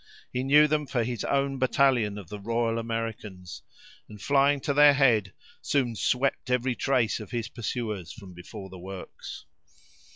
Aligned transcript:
He 0.33 0.43
knew 0.43 0.67
them 0.67 0.87
for 0.87 1.03
his 1.03 1.23
own 1.23 1.59
battalion 1.59 2.17
of 2.17 2.27
the 2.27 2.39
Royal 2.39 2.79
Americans, 2.79 3.61
and 4.09 4.19
flying 4.19 4.59
to 4.61 4.73
their 4.73 4.95
head, 4.95 5.31
soon 5.61 5.95
swept 5.95 6.49
every 6.49 6.73
trace 6.73 7.19
of 7.19 7.29
his 7.29 7.49
pursuers 7.49 8.11
from 8.11 8.33
before 8.33 8.71
the 8.71 8.79
works. 8.79 9.45